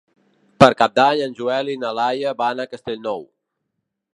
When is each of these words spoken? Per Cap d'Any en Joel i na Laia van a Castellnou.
Per 0.63 0.69
Cap 0.79 0.95
d'Any 0.99 1.21
en 1.25 1.35
Joel 1.41 1.69
i 1.73 1.77
na 1.83 1.91
Laia 1.99 2.33
van 2.43 2.65
a 2.65 2.67
Castellnou. 2.73 3.25